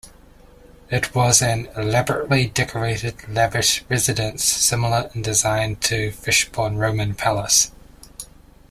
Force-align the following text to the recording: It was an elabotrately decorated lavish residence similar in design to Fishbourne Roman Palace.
It 0.89 1.13
was 1.13 1.43
an 1.43 1.67
elabotrately 1.75 2.47
decorated 2.51 3.17
lavish 3.31 3.85
residence 3.87 4.43
similar 4.43 5.11
in 5.13 5.21
design 5.21 5.75
to 5.81 6.09
Fishbourne 6.09 6.77
Roman 6.79 7.13
Palace. 7.13 7.71